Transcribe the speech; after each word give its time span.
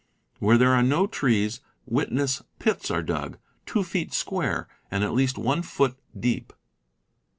Where 0.39 0.57
there 0.57 0.71
are 0.73 0.81
no 0.81 1.05
trees, 1.05 1.61
witness 1.85 2.41
pits 2.57 2.89
are 2.89 3.03
dug, 3.03 3.37
two 3.67 3.83
feet 3.83 4.15
square, 4.15 4.67
and 4.89 5.03
at 5.03 5.13
least 5.13 5.37
one 5.37 5.61
foot 5.61 5.95
deep. 6.19 6.53